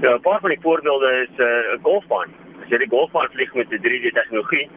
Ja, 0.00 0.14
'n 0.14 0.20
paar 0.20 0.40
van 0.40 0.48
die 0.48 0.60
voorbeelde 0.60 1.28
is 1.28 1.36
'n 1.36 1.42
uh, 1.42 1.82
golfbaan. 1.82 2.28
As 2.62 2.68
jy 2.68 2.78
die 2.78 2.88
golfbaan 2.88 3.28
vlieg 3.30 3.54
met 3.54 3.70
'n 3.70 3.82
3D 3.82 4.12
tegnologie, 4.12 4.70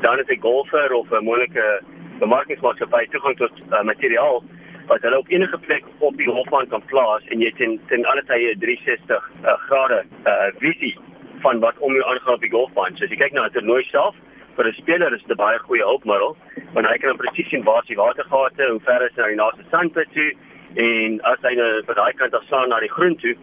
dan 0.00 0.18
is 0.18 0.26
'n 0.26 0.40
golfer 0.40 0.92
of 0.92 1.10
'n 1.10 1.24
moontlike 1.24 1.82
bemarkingsmaatskappy 2.18 3.06
toegang 3.10 3.36
tot 3.36 3.50
uh, 3.70 3.82
materiaal 3.82 4.44
wat 4.86 5.02
hulle 5.02 5.18
op 5.18 5.28
enige 5.28 5.58
plek 5.58 5.84
op 5.98 6.16
die 6.16 6.26
golfbaan 6.26 6.68
kan 6.68 6.82
plaas 6.84 7.22
en 7.26 7.40
jy 7.40 7.52
ten 7.52 7.80
ten 7.86 8.04
alle 8.04 8.24
tye 8.24 8.56
360 8.58 9.30
uh, 9.44 9.52
grade 9.52 10.04
uh, 10.26 10.32
visie 10.58 10.98
van 11.40 11.58
wat 11.60 11.78
om 11.78 11.92
jou 11.92 12.04
aangaan 12.04 12.34
op 12.34 12.40
die 12.40 12.50
golfbaan. 12.50 12.96
So 12.96 13.04
as 13.04 13.10
jy 13.10 13.16
kyk 13.16 13.32
na 13.32 13.46
'n 13.46 13.50
toernooi 13.50 13.82
self, 13.82 14.14
vir 14.56 14.66
'n 14.66 14.72
speler 14.72 15.14
is 15.14 15.22
dit 15.22 15.30
'n 15.30 15.36
baie 15.36 15.58
goeie 15.58 15.82
hulpmiddel 15.82 16.36
want 16.72 16.86
hy 16.86 16.98
kan 16.98 17.16
presies 17.16 17.48
sien 17.48 17.64
waar 17.64 17.82
die 17.86 17.96
watergate, 17.96 18.68
hoe 18.70 18.80
ver 18.80 19.02
is 19.02 19.16
hy 19.16 19.22
na 19.22 19.28
die 19.28 19.36
naaste 19.36 19.64
sandpit 19.70 20.12
toe 20.12 20.32
en 20.74 21.20
as 21.20 21.40
hy 21.40 21.54
nou 21.54 21.82
van 21.84 21.94
daai 21.94 22.12
kant 22.12 22.34
af 22.34 22.42
staan 22.44 22.68
na 22.68 22.80
die 22.80 22.92
groen 22.92 23.16
toe 23.16 23.36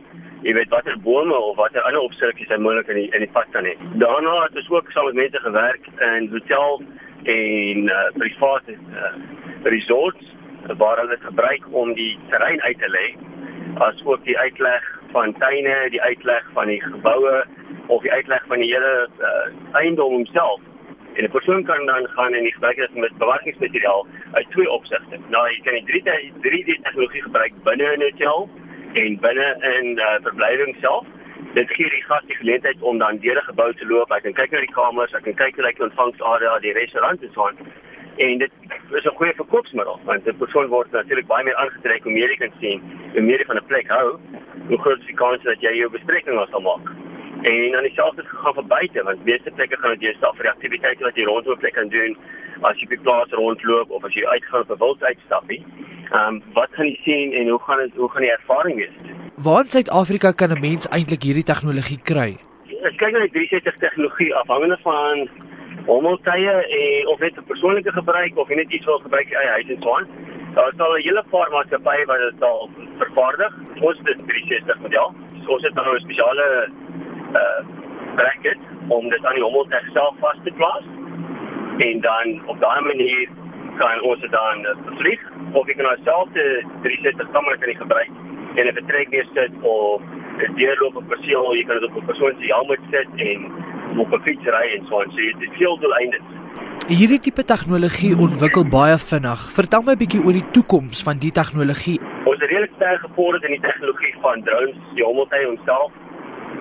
jy 0.44 0.54
weet 0.58 0.72
watter 0.74 0.98
bome 1.00 1.36
of 1.36 1.56
watter 1.58 1.84
ander 1.88 2.04
opskrifte 2.04 2.52
hy 2.52 2.60
moontlik 2.60 2.90
in 2.92 3.00
die 3.00 3.10
in 3.16 3.24
die 3.24 3.32
pad 3.36 3.48
kan 3.56 3.68
hê. 3.68 3.76
Daarna 4.02 4.34
het 4.44 4.58
ons 4.60 4.70
ook 4.74 4.92
saam 4.92 5.08
met 5.10 5.20
mense 5.22 5.40
gewerk 5.46 5.88
in 6.08 6.28
hotel 6.34 6.82
en 7.36 7.86
uh, 7.88 8.00
private 8.18 8.76
uh, 8.76 9.14
resorts 9.64 10.34
waar 10.82 11.00
hulle 11.00 11.18
gebruik 11.22 11.70
om 11.72 11.94
die 11.96 12.18
terrein 12.32 12.62
uit 12.62 12.80
te 12.80 12.90
lê 12.92 13.06
as 13.84 14.04
ook 14.06 14.24
die 14.28 14.38
uitleg 14.38 14.84
van 15.14 15.34
tuine, 15.40 15.78
die 15.90 16.02
uitleg 16.02 16.50
van 16.58 16.68
die 16.68 16.82
geboue 16.84 17.46
of 17.88 18.04
die 18.04 18.12
uitleg 18.12 18.44
van 18.52 18.60
die 18.60 18.72
hele 18.74 19.08
uh, 19.20 19.80
eiendom 19.80 20.20
homself. 20.20 20.60
En 21.14 21.24
'n 21.24 21.32
persoon 21.32 21.64
kan 21.64 21.86
dan 21.86 22.08
gaan 22.18 22.34
en 22.34 22.52
gebruik 22.52 22.76
dit 22.76 22.96
met 22.96 23.18
bewakingsmateriaal 23.18 24.08
uit 24.32 24.52
twee 24.52 24.70
opsigte. 24.70 25.20
Nou 25.30 25.48
jy 25.48 25.60
kan 25.64 25.74
die 25.74 25.88
3D 25.88 26.10
3D 26.46 26.82
tegnologie 26.84 27.22
gebruik 27.22 27.54
binne 27.64 27.96
'n 27.96 28.02
hotel 28.02 28.50
en 28.94 29.20
binne 29.20 29.50
in 29.74 29.98
uh, 29.98 30.18
verblywing 30.22 30.76
self. 30.82 31.06
Dit 31.54 31.70
gee 31.78 31.90
die 31.90 32.04
gas 32.08 32.26
die 32.30 32.36
geleentheid 32.36 32.82
om 32.82 32.98
dan 32.98 33.20
deur 33.22 33.40
die 33.40 33.48
gebou 33.48 33.70
te 33.74 33.86
loop. 33.86 34.12
Hy 34.14 34.20
kan 34.26 34.36
kyk 34.40 34.54
na 34.54 34.62
die 34.64 34.74
kamers, 34.74 35.14
hy 35.14 35.22
kan 35.28 35.38
kyk 35.42 35.58
hoe 35.58 35.66
lyk 35.66 35.80
die 35.80 35.88
ontvangsarea, 35.88 36.60
die 36.66 36.76
restaurant 36.78 37.26
en 37.26 37.34
so 37.34 37.48
aan. 37.48 37.58
En 38.26 38.38
dit 38.38 38.52
is 38.98 39.06
'n 39.06 39.18
goeie 39.18 39.34
verkoopsmiddel 39.34 40.00
want 40.06 40.28
'n 40.28 40.38
persoon 40.38 40.68
word 40.68 40.92
natuurlik 40.92 41.28
baie 41.28 41.44
meer 41.44 41.56
aangetrek 41.56 42.04
hoe 42.04 42.12
meer 42.14 42.30
jy 42.30 42.38
kan 42.38 42.54
sien, 42.60 42.82
hoe 43.14 43.22
meer 43.22 43.44
van 43.46 43.58
'n 43.58 43.66
plek 43.66 43.88
hou, 43.88 44.20
hoe 44.68 44.78
groter 44.78 45.00
is 45.00 45.06
die 45.06 45.16
kans 45.16 45.44
dat 45.44 45.62
jy 45.62 45.74
jou 45.78 45.90
bespreking 45.90 46.48
sal 46.50 46.62
maak. 46.62 46.86
En 47.44 47.72
dan 47.72 47.84
dieselfde 47.84 48.24
gegaan 48.24 48.54
vir 48.54 48.66
buite 48.66 49.04
want 49.04 49.26
meeste 49.26 49.52
plekke 49.52 49.78
gaan 49.78 49.98
dit 49.98 50.02
jou 50.02 50.36
vir 50.36 50.50
aktiwiteite 50.50 51.04
wat 51.04 51.16
jy 51.16 51.24
rondom 51.24 51.58
plek 51.58 51.74
kan 51.74 51.90
doen 51.90 52.18
as 52.62 52.80
jy 52.80 52.88
die 52.88 53.00
plaas 53.00 53.30
rondloop 53.30 53.90
of 53.90 54.04
as 54.04 54.14
jy 54.14 54.26
uitgaan 54.26 54.62
op 54.62 54.70
'n 54.70 54.78
wilduitstappie. 54.78 55.66
Ehm 56.12 56.28
um, 56.28 56.42
wat 56.54 56.70
gaan 56.72 56.86
jy 56.86 57.00
sien 57.04 57.34
en 57.34 57.48
hoe 57.50 57.60
gaan 57.60 57.78
dit 57.78 57.96
hoe 57.96 58.10
gaan 58.10 58.22
die 58.22 58.32
ervaring 58.32 58.76
wees? 58.76 58.96
Waar 59.36 59.64
in 59.64 59.70
Suid-Afrika 59.70 60.32
kan 60.32 60.52
'n 60.52 60.60
mens 60.60 60.88
eintlik 60.88 61.24
hierdie 61.24 61.44
tegnologie 61.44 62.02
kry? 62.02 62.38
Ek 62.84 62.98
kyk 62.98 63.12
na 63.12 63.20
die 63.20 63.32
360 63.32 63.78
tegnologie 63.80 64.36
afhangende 64.36 64.78
van 64.84 65.30
hommeltye 65.86 66.54
en 66.80 67.08
of 67.08 67.20
dit 67.20 67.38
'n 67.38 67.44
persoonlike 67.52 67.92
gebruik 67.92 68.38
of 68.38 68.48
net 68.50 68.72
iets 68.72 68.86
wat 68.86 69.02
gebruik 69.02 69.32
eie 69.32 69.50
huis 69.50 69.70
en 69.70 69.82
so 69.82 69.96
aan. 69.98 70.08
Daar 70.54 70.72
is 70.74 70.80
al 70.80 70.96
'n 70.98 71.02
hele 71.02 71.24
paar 71.30 71.50
maatskappye 71.52 72.06
wat 72.06 72.18
dit 72.18 72.44
al 72.44 72.70
vervaardig. 72.98 73.54
Ons 73.82 73.98
het 73.98 74.18
'n 74.18 74.26
360 74.28 74.80
model. 74.80 75.14
So 75.44 75.52
ons 75.52 75.64
het 75.64 75.74
nou 75.74 75.96
'n 75.96 76.00
spesiale 76.00 76.70
uh 77.34 77.62
bracket 78.16 78.58
om 78.88 79.10
dit 79.10 79.26
aan 79.26 79.34
die 79.34 79.44
hommeltuig 79.44 79.88
self 79.94 80.16
vas 80.20 80.38
te 80.44 80.52
plaas. 80.52 80.86
En 81.78 82.02
dan 82.02 82.42
op 82.46 82.60
daai 82.60 82.82
manier 82.82 83.30
kan 83.78 84.02
ons 84.02 84.20
dit 84.22 84.32
dan 84.32 84.66
vlieg 85.00 85.22
of 85.54 85.68
jy 85.68 85.76
kan 85.80 85.90
alself 85.94 86.30
die 86.34 86.66
360 86.84 87.32
kamera 87.36 87.56
kan 87.58 87.76
gebruik 87.84 88.12
en 88.56 88.68
'n 88.68 88.74
betrekking 88.74 89.26
sit 89.34 89.54
of 89.62 90.02
'n 90.42 90.54
deurloop 90.58 90.96
op 90.96 91.08
perseel, 91.08 91.56
jy 91.56 91.64
kan 91.64 91.80
dit 91.80 91.90
op 91.90 91.98
'n 92.02 92.06
persoon 92.06 92.34
se 92.40 92.46
helm 92.54 92.70
sit 92.92 93.10
en 93.16 93.40
op 93.98 94.14
'n 94.14 94.22
fiets 94.26 94.46
ry 94.46 94.66
en 94.78 94.86
so 94.90 95.02
en 95.02 95.12
so 95.12 95.40
dit 95.40 95.52
veel 95.58 95.78
doeleindes. 95.80 96.26
Hierdie 96.88 97.20
tipe 97.20 97.44
tegnologie 97.44 98.18
ontwikkel 98.18 98.66
baie 98.68 98.98
vinnig. 98.98 99.42
Vertel 99.60 99.82
my 99.82 99.94
'n 99.94 100.02
bietjie 100.04 100.24
oor 100.26 100.34
die 100.34 100.50
toekoms 100.52 101.04
van 101.04 101.18
die 101.18 101.32
tegnologie. 101.32 102.00
Ons 102.26 102.42
is 102.42 102.50
redelik 102.50 102.74
sterk 102.76 103.00
gevorder 103.00 103.44
in 103.44 103.56
die 103.58 103.66
tegnologie 103.70 104.16
van 104.22 104.44
drones, 104.44 104.76
die 104.96 105.04
hommeltuig 105.04 105.46
homself. 105.46 105.92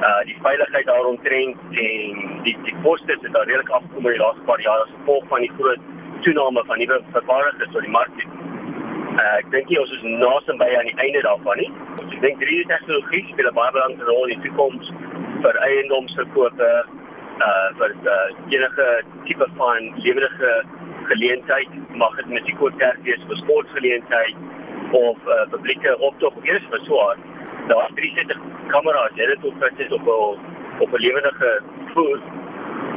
Uh 0.09 0.23
die 0.25 0.39
veiligheid 0.43 0.87
daaromtrent 0.87 1.57
en 1.71 2.01
die 2.43 2.57
die 2.67 2.77
kostes 2.83 3.21
het 3.21 3.33
daar 3.33 3.47
redelik 3.47 3.69
afgekom 3.69 4.07
in 4.07 4.13
die 4.13 4.25
laaste 4.25 4.43
paar 4.43 4.61
jare 4.61 4.83
as 4.83 4.95
gevolg 4.99 5.25
van 5.29 5.41
die 5.41 5.53
groot 5.59 5.83
toename 6.27 6.65
van 6.67 6.79
nuwe 6.79 7.01
vervaardigers 7.13 7.75
op 7.77 7.87
die 7.87 7.91
mark. 7.91 8.25
Uh, 9.13 9.37
ek 9.39 9.49
dink 9.53 9.73
ons 9.83 9.95
is 9.97 10.05
naasien 10.23 10.59
by 10.61 10.69
aan 10.79 10.89
die 10.89 10.99
einde 11.05 11.23
daarvan 11.27 11.59
nie. 11.61 11.71
Ek 12.01 12.21
dink 12.25 12.41
3D 12.43 12.67
tegnologie 12.71 13.25
speel 13.31 13.49
'n 13.51 13.57
baie 13.59 13.73
belangrike 13.77 14.09
rol 14.09 14.31
in 14.35 14.41
die 14.41 14.49
toekoms 14.49 14.93
vir 15.45 15.59
eiendomsverkope, 15.69 16.71
uh 17.47 17.69
vir 17.81 17.95
uh, 18.15 18.29
enige 18.55 18.87
tipe 19.27 19.49
van 19.59 19.91
lewendige 20.07 20.53
geleentheid, 21.11 21.69
mag 22.03 22.17
dit 22.17 22.31
musiekkonserт 22.37 23.03
wees, 23.09 23.27
vir 23.29 23.41
sportgeleentheid 23.43 24.37
of 24.93 25.19
uh, 25.27 25.45
publieke 25.51 25.97
optog 25.99 26.37
of 26.37 26.49
eers 26.49 26.69
vir 26.71 26.85
swaar. 26.87 27.19
Daar 27.69 27.89
is 27.89 27.95
360 27.99 28.71
kameras, 28.73 29.19
jy 29.21 29.27
dit 29.27 29.45
op 29.51 29.67
sit 29.77 29.93
op 29.93 30.07
'n 30.07 30.39
op 30.83 30.93
'n 30.93 31.05
lewendige 31.07 31.51
voer 31.95 32.21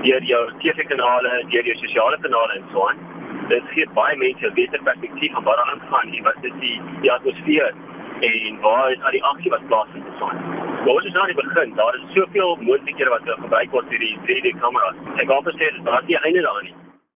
deur 0.05 0.23
jou 0.23 0.43
TV-kanale, 0.61 1.43
deur 1.49 1.65
jou 1.65 1.75
sosiale 1.81 2.17
kanale 2.21 2.53
en 2.59 2.65
so 2.71 2.87
aan. 2.89 3.04
Dit 3.49 3.63
gee 3.73 3.87
baie 3.93 4.17
mense 4.17 4.47
'n 4.47 4.53
beter 4.53 4.79
perspektief 4.83 5.31
van 5.33 5.43
wat 5.43 5.59
aan 5.65 5.81
gaan 5.89 6.07
hier, 6.09 6.23
wat 6.23 6.35
is 6.41 6.55
die 6.59 6.81
die 7.01 7.11
atmosfeer 7.11 7.73
en 8.19 8.59
waar 8.61 8.91
is 8.91 9.03
al 9.03 9.11
die 9.11 9.23
aksie 9.23 9.51
wat 9.51 9.67
plaasvind 9.67 10.05
en 10.05 10.15
so 10.19 10.25
aan. 10.25 10.39
Maar 10.85 10.93
ons 10.93 11.05
is 11.05 11.13
nou 11.13 11.21
aan 11.21 11.33
die 11.33 11.43
begin. 11.43 11.75
Daar 11.75 11.95
is 11.95 12.13
soveel 12.13 12.57
moontlikhede 12.61 13.09
wat 13.09 13.21
gebruik 13.25 13.71
word 13.71 13.87
vir 13.89 13.99
die 13.99 14.17
3D 14.25 14.57
kameras. 14.59 14.95
Ek 15.15 15.29
hoop 15.29 15.45
dit 15.45 15.61
is 15.61 15.79
daar 15.83 16.03
nie 16.05 16.17
einde 16.17 16.41
daarin 16.41 16.65
nie. 16.69 16.84